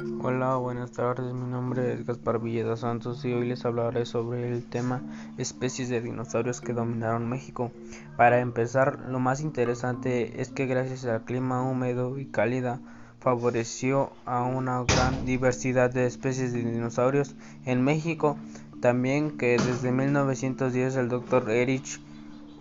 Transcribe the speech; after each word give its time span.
Hola, 0.00 0.54
buenas 0.54 0.92
tardes. 0.92 1.34
Mi 1.34 1.50
nombre 1.50 1.92
es 1.92 2.06
Gaspar 2.06 2.38
Villeda 2.38 2.76
Santos 2.76 3.24
y 3.24 3.32
hoy 3.32 3.48
les 3.48 3.64
hablaré 3.64 4.06
sobre 4.06 4.48
el 4.48 4.64
tema 4.64 5.02
especies 5.38 5.88
de 5.88 6.00
dinosaurios 6.00 6.60
que 6.60 6.72
dominaron 6.72 7.28
México. 7.28 7.72
Para 8.16 8.38
empezar, 8.38 9.00
lo 9.08 9.18
más 9.18 9.40
interesante 9.40 10.40
es 10.40 10.50
que 10.50 10.66
gracias 10.66 11.04
al 11.04 11.24
clima 11.24 11.68
húmedo 11.68 12.16
y 12.16 12.26
cálido 12.26 12.78
favoreció 13.18 14.12
a 14.24 14.44
una 14.44 14.84
gran 14.84 15.26
diversidad 15.26 15.92
de 15.92 16.06
especies 16.06 16.52
de 16.52 16.62
dinosaurios 16.62 17.34
en 17.64 17.82
México. 17.82 18.36
También 18.80 19.36
que 19.36 19.56
desde 19.56 19.90
1910 19.90 20.94
el 20.94 21.08
Dr. 21.08 21.50
Erich 21.50 22.00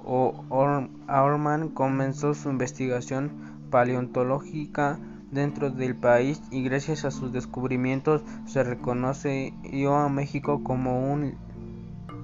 Auermann 0.03 1.69
comenzó 1.69 2.33
su 2.33 2.49
investigación 2.49 3.29
paleontológica 3.69 4.97
dentro 5.31 5.69
del 5.69 5.95
país 5.95 6.41
y 6.51 6.63
gracias 6.63 7.05
a 7.05 7.11
sus 7.11 7.31
descubrimientos 7.31 8.21
se 8.45 8.63
reconoció 8.63 9.95
a 9.95 10.09
México 10.09 10.63
como 10.63 11.11
un, 11.11 11.35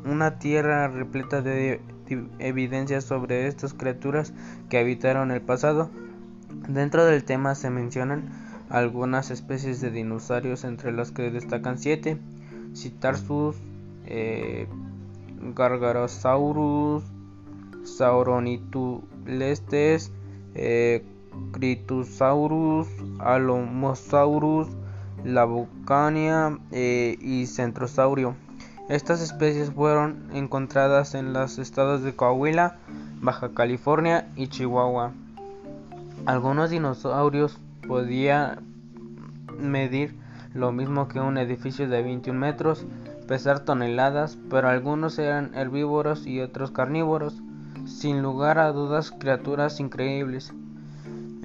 una 0.05 0.39
tierra 0.39 0.87
repleta 0.87 1.41
de 1.41 1.81
evidencias 2.39 3.05
sobre 3.05 3.47
estas 3.47 3.73
criaturas 3.73 4.33
que 4.69 4.77
habitaron 4.77 5.31
el 5.31 5.41
pasado. 5.41 5.89
Dentro 6.67 7.05
del 7.05 7.23
tema 7.23 7.55
se 7.55 7.69
mencionan 7.69 8.29
algunas 8.69 9.31
especies 9.31 9.81
de 9.81 9.91
dinosaurios 9.91 10.63
entre 10.63 10.91
las 10.91 11.11
que 11.11 11.31
destacan 11.31 11.77
siete, 11.77 12.17
Citarsus, 12.75 13.55
eh, 14.05 14.67
Gargarosaurus, 15.55 17.03
Sauronitulestes, 17.83 20.11
eh, 20.55 21.03
Critosaurus, 21.51 22.87
Alomosaurus, 23.19 24.67
Labucania 25.23 26.59
eh, 26.71 27.17
y 27.21 27.45
Centrosaurio. 27.45 28.35
Estas 28.89 29.21
especies 29.21 29.71
fueron 29.71 30.29
encontradas 30.33 31.15
en 31.15 31.31
los 31.33 31.57
estados 31.57 32.03
de 32.03 32.15
Coahuila, 32.15 32.77
Baja 33.21 33.53
California 33.53 34.27
y 34.35 34.47
Chihuahua. 34.47 35.13
Algunos 36.25 36.69
dinosaurios 36.69 37.59
podían 37.87 38.59
medir 39.57 40.15
lo 40.53 40.71
mismo 40.71 41.07
que 41.07 41.19
un 41.19 41.37
edificio 41.37 41.87
de 41.87 42.03
21 42.03 42.39
metros, 42.39 42.85
pesar 43.27 43.61
toneladas, 43.61 44.37
pero 44.49 44.69
algunos 44.69 45.17
eran 45.17 45.55
herbívoros 45.55 46.27
y 46.27 46.41
otros 46.41 46.71
carnívoros. 46.71 47.41
Sin 47.85 48.21
lugar 48.21 48.59
a 48.59 48.71
dudas, 48.71 49.11
criaturas 49.11 49.79
increíbles. 49.79 50.53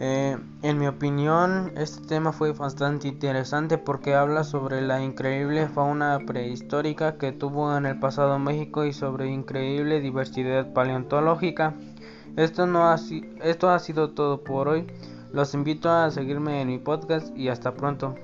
Eh, 0.00 0.38
en 0.62 0.78
mi 0.78 0.86
opinión, 0.86 1.72
este 1.76 2.06
tema 2.06 2.32
fue 2.32 2.52
bastante 2.52 3.08
interesante 3.08 3.78
porque 3.78 4.14
habla 4.14 4.44
sobre 4.44 4.80
la 4.80 5.02
increíble 5.02 5.66
fauna 5.66 6.20
prehistórica 6.24 7.18
que 7.18 7.32
tuvo 7.32 7.76
en 7.76 7.84
el 7.84 7.98
pasado 7.98 8.38
México 8.38 8.84
y 8.84 8.92
sobre 8.92 9.28
increíble 9.28 10.00
diversidad 10.00 10.72
paleontológica. 10.72 11.74
Esto, 12.36 12.68
no 12.68 12.94
esto 13.42 13.70
ha 13.70 13.78
sido 13.80 14.10
todo 14.10 14.44
por 14.44 14.68
hoy. 14.68 14.86
Los 15.32 15.54
invito 15.54 15.90
a 15.90 16.10
seguirme 16.12 16.62
en 16.62 16.68
mi 16.68 16.78
podcast 16.78 17.36
y 17.36 17.48
hasta 17.48 17.74
pronto. 17.74 18.14